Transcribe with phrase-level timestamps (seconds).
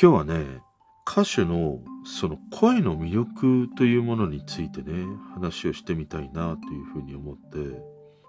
[0.00, 0.60] 今日はね、
[1.08, 7.80] 歌手のその声の魅力というものについてね、話をしてみたいなというふうに思って、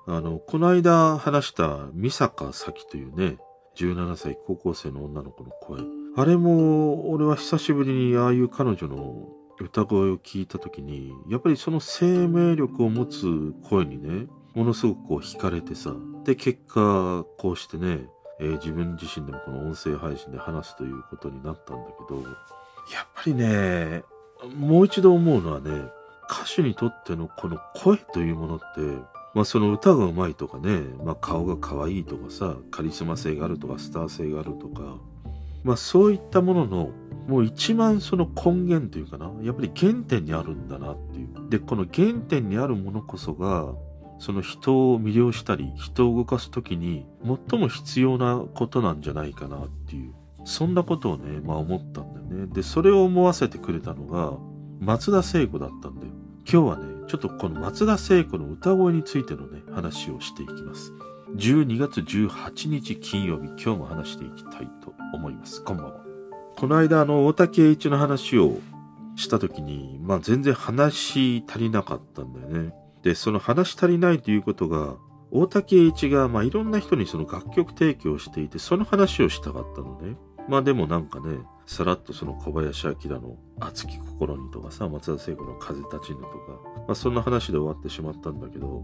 [0.05, 3.37] あの、この間話した美坂咲というね、
[3.77, 5.81] 17歳高校生の女の子の声。
[6.15, 9.27] あれも、俺は久しぶりにああいう彼女の
[9.59, 18.07] 歌声を聞いた時に、やっぱりその生命力を持つ声にね、ものすごくこう惹かれてさ、で、結果、こうしてね、
[18.39, 24.03] えー、自分自身でもこの音声配信で話すということになったんだけど、やっぱりね、
[24.55, 25.71] もう一度思うのはね、
[26.29, 28.65] 歌手にとってのこの声というものって、
[29.33, 34.97] まあその歌が上手いとかね、まあ顔が可愛いとかさ、カリスマ性があるとかスター性があるとか、
[35.63, 36.89] まあそういったものの、
[37.27, 41.49] もう一番その根源というかな、やっぱり原点にあるんだなっていう。
[41.49, 43.73] で、この原点にあるものこそが、
[44.19, 47.05] その人を魅了したり、人を動かすときに
[47.49, 50.13] 最も必要なことなんじゃないかなっていう。
[50.45, 52.53] そんなことをね、まあ思ったんだよね。
[52.53, 54.37] で、それを思わせてくれたのが、
[54.79, 56.13] 松田聖子だったんだよ。
[56.47, 60.93] 今日はね、ちょっとこの松田聖子の歌声についてのね、話をしていきます。
[61.35, 65.63] 12月18日金曜日、今日も話していきたいと思います。
[65.63, 66.05] こんばんは。
[66.55, 68.59] この間、あの、大竹栄一の話を
[69.15, 72.84] した時に、まあ全然話足りなかったんだよね。
[73.05, 74.95] で、その話足りないということが、
[75.29, 80.17] 大竹栄一が、まあ、いろんな人にその楽曲提供していて、その話をしたかったのね。
[80.49, 86.29] まあでもなんかね、さらっとその小林明の熱き心にとかさ、松田聖子の風立ちぬとか、
[86.87, 88.83] まあそんな話で終わってしまったんだけど、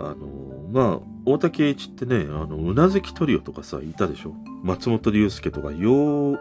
[0.00, 0.26] あの
[0.72, 6.38] まあ、大竹栄一ってね、あの、うなずきトリオとかさ、いたでしょ松本龍介とか、陽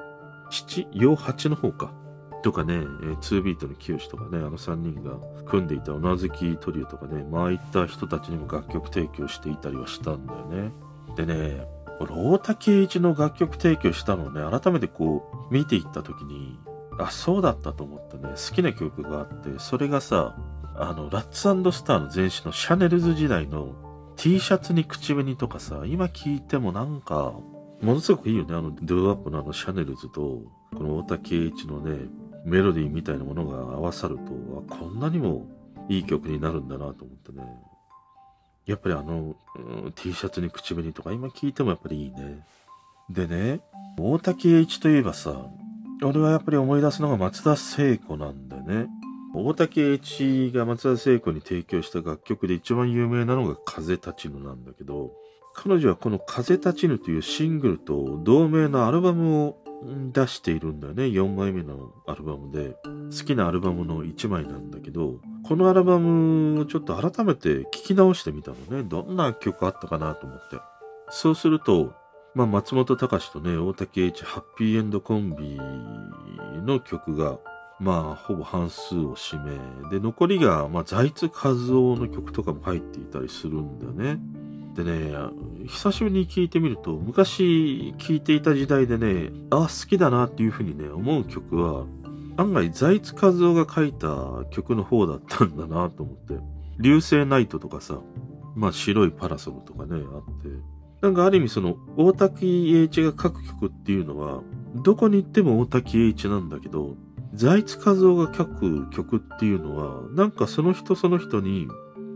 [0.49, 1.93] 七陽八の方か。
[2.41, 10.71] とかね、えー、2ビートの清とかね、あの3人が組んでいたうなずきトリオとかね、まあいった人たちにも楽曲提供していたりはしたんだよね。
[11.15, 11.67] でね、
[11.99, 16.57] 俺、大竹栄一の楽曲提供したのをね、改めてこう、見ていった時に、
[16.97, 20.37] あ、そうだったと思ってね、好きな曲があって、それがさ、
[20.75, 23.75] あの、ラッツスターの前身のシャネルズ時代の
[24.15, 27.33] T シャツに口紅とかさ、今聞いてもなんか、
[27.81, 28.55] ものすごくいいよね。
[28.55, 30.41] あの、ドゥーアップのあのシャネルズと、
[30.75, 31.97] この大竹栄一のね、
[32.45, 34.21] メロディーみたいなものが合わさると、
[34.69, 35.47] こんなにも
[35.89, 37.43] いい曲になるんだなと思ってね。
[38.65, 42.45] やっぱりあの、うん、T シャツに口紅とか今聞いてもやっぱりいいね。
[43.09, 43.61] でね、
[43.97, 45.47] 大竹栄一といえばさ、
[46.03, 48.87] 俺はやっぱり思い出すのが松田聖子なんだよね。
[49.33, 55.13] 大竹栄一が松田聖子に提供した楽曲で一番有名なのが風立ちぬなんだけど、
[55.53, 59.57] 彼女はこの風立ちぬというシングルと同名のアルバムを
[60.11, 61.03] 出しているんだよね。
[61.03, 62.75] 4枚目のアルバムで。
[62.83, 68.83] 好きなアルバムの1枚なんだけど、このアルバムをちょっと改めて聞き直してみたのね。
[68.83, 70.57] どんな曲あったかなと思って。
[71.09, 71.93] そうすると、
[72.35, 75.59] まあ、松本隆とね、大竹栄一ハッピーエンドコンビ
[76.65, 77.39] の曲が、
[77.79, 84.19] まあ、ほぼ半数を占め、で、残りが、まあ、財津和夫の曲とかも入っていたりするんだよね。
[84.83, 85.13] でね、
[85.67, 91.85] 久しぶりに聞いてみると、昔聴いていた時代でね、あ、好きだなっていうふうにね、思う曲は、
[92.37, 94.07] 案外財津和夫が書いた
[94.51, 96.35] 曲の方だったんだなと思って。
[96.79, 97.99] 流星ナイトとかさ、
[98.55, 100.49] まあ白いパラソルとかね、あって。
[101.01, 104.41] なんかある意味その、大滝栄一が書く曲っていうのは、
[104.83, 106.95] どこに行っても大滝栄一なんだけど、
[107.33, 111.67] 財津和夫が書く曲っていうのは、なんかその人その人に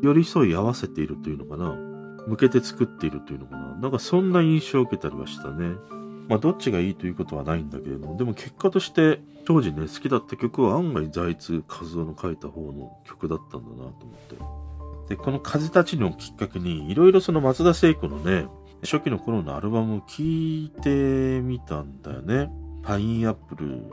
[0.01, 1.92] 寄り添い合わせているというのかな。
[2.27, 3.75] 向けて作っているというのかな。
[3.75, 5.75] なんかそんな印象を受けたりはしたね。
[6.27, 13.93] まあどっちがいいということはないんだけれども、でも結果として当時ね、好きだった曲は案外財津和夫の書いた方の曲だったんだなと思っ
[15.07, 15.15] て。
[15.15, 18.47] で、この風立ちのきっかけに、いろいろその松田聖子のね、
[18.83, 22.49] 初期の頃のアルバムを聴いてみたんだよね。
[22.83, 23.83] パインアップル、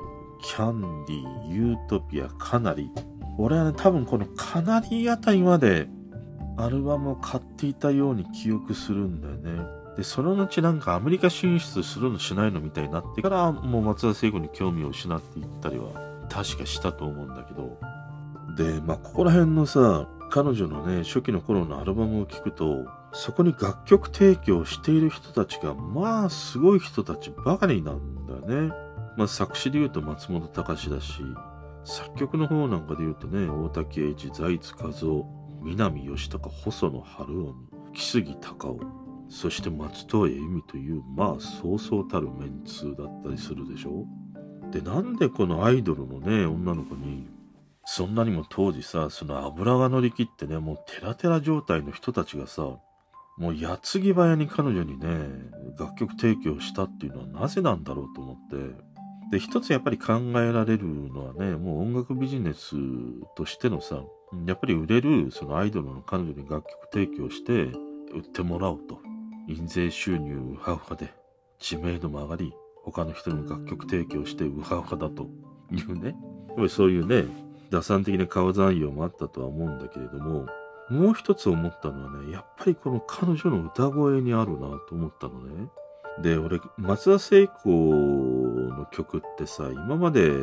[0.42, 2.90] キャンディ、ユートピア、カナリ。
[3.38, 5.88] 俺はね、多分このカナリあたりまで
[6.64, 9.66] アルバムを買っていたように記憶するんだよね。
[9.96, 15.92] で、その後なんかアメリカ進出するのしないのみたいになってから、もう松田聖子に興味を失っていったりは
[16.30, 17.78] 確かしたと思うんだけど。
[18.56, 28.74] で、まあ、ここら辺のさ、彼女のね、初期の頃のアルバムを聴くと、そこに楽曲提供している人たちが、まあ、すごい人たちばかりなんだよね。
[29.16, 31.22] まあ、作詞で言うと松本隆だし、
[31.84, 35.26] 作曲の方なんかで言うとね、大竹栄一、財津和夫、
[35.62, 37.54] 南義孝、細野晴臣、
[37.92, 38.80] 木杉隆夫、
[39.28, 44.06] そして松任谷由実という、まあ、そうそうたるメンツだったりするでしょ。
[44.70, 47.28] で、なんでこのアイドルのね、女の子に、
[47.84, 52.78] そんなにも当時さ、その油が乗り切ってね、もうテラテラ状態の人たちがさ、
[53.38, 55.08] もう矢継ぎ早に彼女にね、
[55.78, 58.56] 楽曲提供したっていうのはなぜなんだろうと思って、
[59.30, 62.76] で、一つやっぱり考えられるのはね、もう音楽ビジネス
[63.36, 64.02] としてのさ、
[64.46, 67.52] やっぱり売れるそのアイドルの彼女に楽曲提供して
[68.12, 69.00] 売ってもらおうと。
[69.48, 71.12] 印税収入ウハウハで
[71.58, 72.52] 知名度も上がり、
[72.84, 75.28] 他の人にも楽曲提供してウハウハだと
[75.72, 76.16] いうね。
[76.48, 77.26] やっぱりそういうね、
[77.70, 80.46] 打算的な顔残用もあったとは思うんだけれども、
[80.88, 85.68] もう一つ思ったのはね、やっぱりこの彼女の歌声にあるなと思ったのね。
[86.22, 87.60] で、俺、松田聖子
[88.80, 90.34] の曲ってさ、今まで、例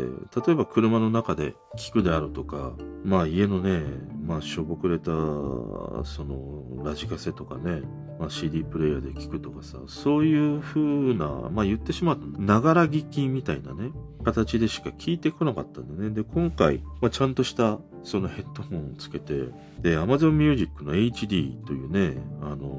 [0.50, 2.74] えば車の中で聴くであるとか、
[3.04, 3.84] まあ家のね、
[4.26, 7.82] まあしょぼくれた、その、ラジカセとかね、
[8.20, 10.80] まあ CD プレイヤーで聴くとかさ、そういう風
[11.16, 13.92] な、まあ言ってしまうと、ながら聞きみたいなね、
[14.24, 16.10] 形でしか聞いてこなかったんだね。
[16.12, 19.34] で、今回、まあちゃんとしたそのヘッドホンをつけて、
[19.82, 22.78] で、Amazon Music の HD というね、あの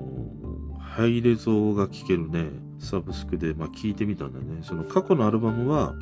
[0.79, 4.61] ハイレゾが聴けるね、サブスクで、まあ、聞いてみたんだね。
[4.63, 5.95] その過去のアルバムは、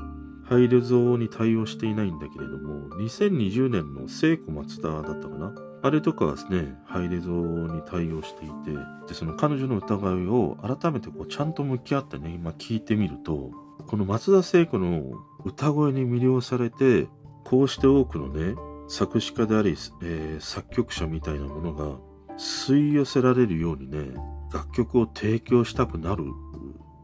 [0.48, 5.52] ハイレゾに対応していないんだけれども、2020年の聖子松田だったかな
[5.82, 8.70] あれとかはですね、ハイレゾに対応していて、
[9.08, 13.50] で、その彼女の歌声を改めてこうちゃんと向き合ってね、今聞いてみると、
[13.86, 15.02] この松田聖子の
[15.44, 17.08] 歌声に魅了されて、
[17.44, 18.54] こうして多くのね、
[18.88, 21.98] 作詞家であり、えー、作曲者みたいなものが
[22.38, 24.14] 吸い寄せられるようにね、
[24.52, 26.24] 楽曲を提供したくなる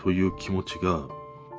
[0.03, 1.07] という気持ちが、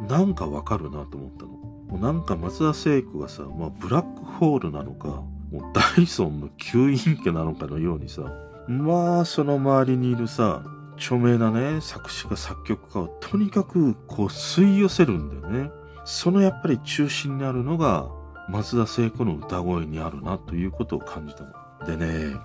[0.08, 1.52] なんかわかるなと思ったの。
[1.52, 8.24] もうなんか松田聖子がさ、まあブラックホールなのか、もうダイソンの吸引家なのかのようにさ、
[8.68, 10.64] まあその周りにいるさ、
[10.96, 15.72] 著名なね、作詞家作曲家をとにかくこう吸い寄せるんだよね。
[16.06, 18.10] そのやっぱり中心にあるのが、
[18.50, 21.54] 松田聖子の歌声にあるなということを感じたの。
[21.86, 22.36] でね、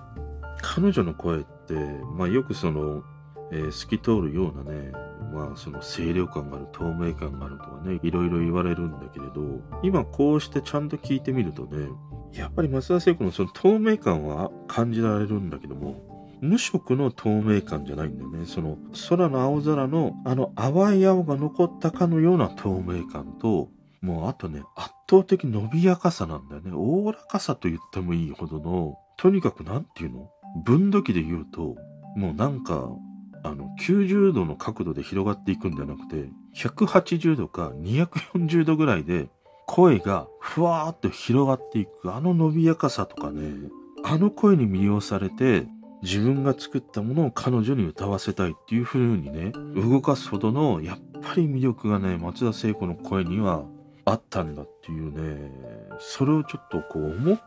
[0.61, 1.73] 彼女の声って、
[2.15, 3.03] まあよくその、
[3.51, 4.91] えー、透き通るようなね、
[5.33, 11.89] まあその清涼感がある、透明感があるとかね、いろいろ言われるんだけれど、今こうしてちゃんと聞いてみるとね、
[12.33, 18.45] やっぱり松田聖子のその透明感は感じられるんだけども、無色の透明感じゃないんだよね。
[18.45, 18.77] その
[19.09, 23.69] 空の青空のあの淡い青が残ったかのような透明感と、
[24.01, 26.71] もうあとね、圧倒的伸びやかさなんだよね。
[26.73, 30.29] おおらかさと言ってもいいほどの、とにかくなんていうの？
[30.63, 31.75] 分度器で言うと、
[32.15, 32.89] もうなんか、
[33.43, 39.29] あの、90度の角度で広がっていくんじゃなくて、180度か240度ぐらいで、
[39.67, 43.69] 声がふわーっと広がっていく、あの伸びやかさとかね、
[44.03, 45.67] あの声に魅了されて、
[46.01, 53.65] 自分が作ったものを彼女に歌わせたいっていう風にね、動かすほどの、やっぱり魅力がね、松田聖子の声には
[54.05, 55.51] あったんだっていうね、
[55.99, 57.39] それをちょっとこう思っ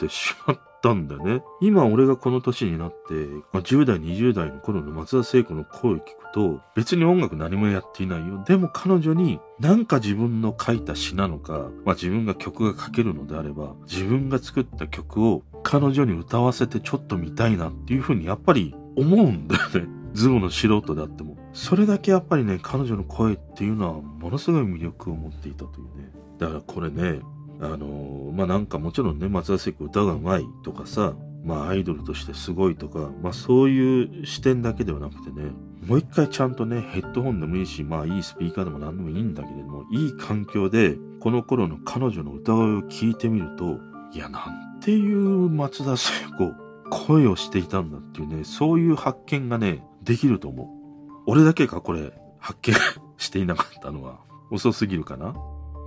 [0.00, 1.42] てしまったんだね。
[1.60, 3.14] 今俺がこの年になって、
[3.52, 8.42] まあ、10代、20代の頃の松田聖子の声を聞くと、別に音楽何もやっていないよ。
[8.46, 19.88] でも彼女になんか自分の書いた詩なのか、まあ自分が曲が書けるのであれば、自分が作った曲を彼女に歌わせてちょっと見たいなっていうふうにやっぱり思うんだよね。
[20.14, 21.36] ズボの素人であっても。
[21.52, 26.10] それだけやっぱりね、彼女の声っていうのはものすごい魅力を持っていたというね。
[26.38, 27.20] だからこれね、
[27.60, 31.14] あのー、まあ、なんかもちろんね、松田聖子歌が上手いとかさ、
[31.44, 35.50] まあアイドルとしてすごいとか、まあそういう視点だけではなくてね、
[35.86, 43.78] もう一回ちゃんとね、ヘッドホンでもいいし、まあいいスピーカーでも何でもいいんだけれども、いい環境で、この頃の彼女の歌声を聞いてみると、
[44.12, 46.52] いや、なんていう松田聖子、
[46.90, 51.22] 声をしていたんだっていうね、そういう発見がね、できると思う。
[51.26, 52.74] 俺だけかこれ、発見
[53.18, 55.34] していなかったのは遅すぎるかな？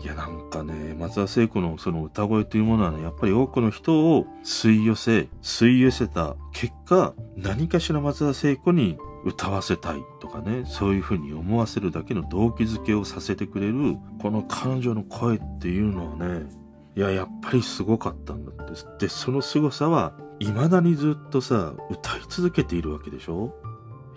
[0.03, 16.47] いや、なんかね、松田聖子のその歌声というものはね、やっぱり多くの人を吸い寄せ、吸い寄せた結果、何かしら松田聖子に歌わせたいとかね、そういうふうに思わせるだけの動機づけをさせてくれる、この彼女の声っていうのはね、
[16.95, 19.05] いや、やっぱりすごかったんだって。
[19.05, 23.53] で、その凄さは、未だにずっとさ、歌い続けているわけでしょ？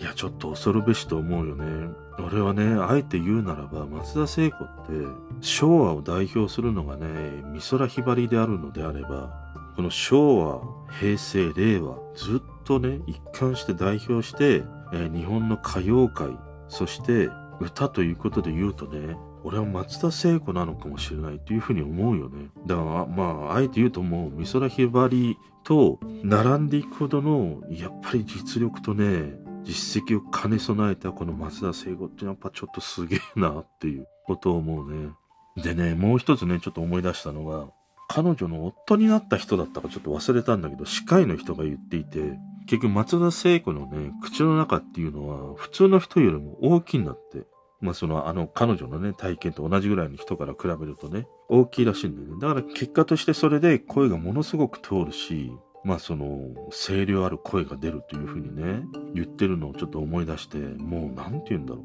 [0.00, 1.88] いや、ちょっと恐るべしと思うよね。
[2.18, 4.92] 俺はね、あえて言うならば、松田聖子って、
[5.40, 7.06] 昭和を代表するのがね、
[7.52, 9.44] 美空ひばりであるのであれば、
[9.76, 10.60] この昭和、
[11.00, 17.28] 平成、令和、ずっとね、一貫して代表して、えー、日本の歌謡界、そして
[17.60, 22.48] 歌ということで言うとね、俺は松田聖子なのかもしれないというふうに思うよね。
[22.66, 35.10] だから、まあ、あえて言うともう、美空ひばりと並んでいくほどの、やっぱり実力とね、実績を兼ね備えたこの松田聖子ってやっぱちょっとすげえなっていうことを思うね。
[35.56, 37.68] でね、もう一つね、ちょっと思い出したのが、
[38.08, 47.46] 彼女の夫になった人だったかちょっと忘れたんだけど、歯科医の人が言っていて、結局松田聖子のね、口の中っていうのは普通の人よりも大きいんだって。
[47.80, 52.40] まあそのあの彼女のね体験と同じぐらいの人から比べるとね、大きいらしいんだよね。
[52.40, 55.52] だから結果としてそれで声がものすごく通るし、
[55.84, 61.84] まあその声量ある声が出るというふうにね、言ってるのをちょっと思い出して、もうなんて言うんだろう。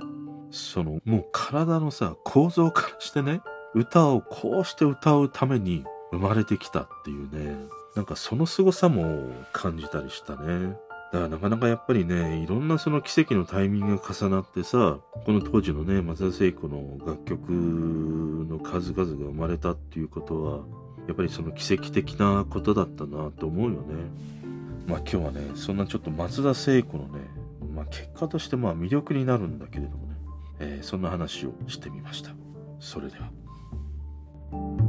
[0.52, 3.42] そのもう体のさ、構造からしてね、
[3.76, 7.56] 歌をこうして歌うために生まれてきたっていうね、
[7.96, 10.78] なんかその凄さも感じたりしたね。
[11.12, 20.60] だからなかなかやっぱりね、いろんなその奇跡のタイミングが重なってさ、この当時のね、松田聖子の楽曲の数々が生まれたっていうことは、
[21.10, 23.96] やっぱりその奇跡的なことだったなと思うよね。
[24.86, 27.22] まあ今日はね、そんなちょっと松田聖子のね、
[27.74, 30.14] まあ、結果としてまあ魅力になるんだけれどもね、
[30.60, 32.30] えー、そんな話をしてみました。
[32.80, 34.89] それでは。